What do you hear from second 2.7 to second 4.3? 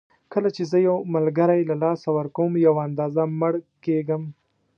اندازه مړ کېږم.